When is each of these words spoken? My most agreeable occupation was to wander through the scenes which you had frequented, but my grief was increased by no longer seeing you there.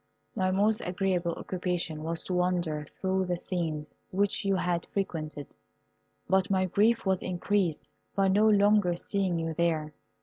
My 0.35 0.49
most 0.49 0.81
agreeable 0.83 1.33
occupation 1.35 2.01
was 2.01 2.23
to 2.23 2.33
wander 2.33 2.87
through 2.99 3.25
the 3.27 3.37
scenes 3.37 3.87
which 4.09 4.43
you 4.43 4.55
had 4.55 4.87
frequented, 4.87 5.53
but 6.27 6.49
my 6.49 6.65
grief 6.65 7.05
was 7.05 7.19
increased 7.19 7.87
by 8.15 8.27
no 8.27 8.49
longer 8.49 8.95
seeing 8.95 9.37
you 9.37 9.53
there. 9.53 9.93